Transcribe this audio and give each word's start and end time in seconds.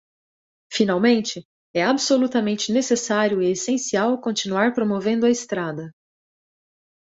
Finalmente, 0.73 1.45
é 1.75 1.83
absolutamente 1.83 2.71
necessário 2.71 3.39
e 3.39 3.51
essencial 3.51 4.19
continuar 4.19 4.73
promovendo 4.73 5.27
a 5.27 5.29
estrada. 5.29 5.93